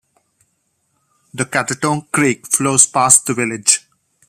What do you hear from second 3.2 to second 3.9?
the village.